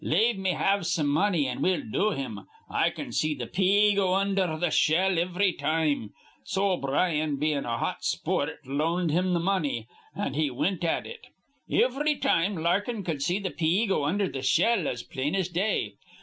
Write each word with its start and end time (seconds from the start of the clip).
Lave 0.03 0.35
me 0.39 0.53
have 0.53 0.87
some 0.87 1.05
money, 1.07 1.45
an' 1.45 1.61
we'll 1.61 1.83
do 1.91 2.09
him. 2.09 2.47
I 2.67 2.89
can 2.89 3.11
see 3.11 3.35
th' 3.35 3.53
pea 3.53 3.93
go 3.93 4.15
undher 4.15 4.57
th' 4.59 4.73
shell 4.73 5.19
ivry 5.19 5.53
time.' 5.53 6.09
So 6.43 6.71
O'Brien 6.71 7.35
bein' 7.37 7.65
a 7.65 7.77
hot 7.77 8.03
spoort 8.03 8.57
loaned 8.65 9.11
him 9.11 9.35
th' 9.37 9.43
money, 9.43 9.85
an' 10.15 10.33
he 10.33 10.49
wint 10.49 10.83
at 10.83 11.05
it. 11.05 11.27
Ivry 11.71 12.15
time 12.15 12.55
Larkin 12.57 13.03
cud 13.03 13.21
see 13.21 13.39
th' 13.39 13.55
pea 13.55 13.85
go 13.85 14.03
undher 14.05 14.27
th' 14.29 14.43
shell 14.43 14.87
as 14.87 15.03
plain 15.03 15.35
as 15.35 15.49
day. 15.49 15.93